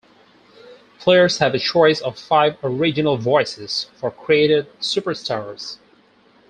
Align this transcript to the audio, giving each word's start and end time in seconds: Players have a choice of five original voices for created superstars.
Players 0.97 1.37
have 1.37 1.53
a 1.53 1.59
choice 1.59 2.01
of 2.01 2.17
five 2.17 2.57
original 2.63 3.17
voices 3.17 3.91
for 3.97 4.09
created 4.09 4.65
superstars. 4.79 5.77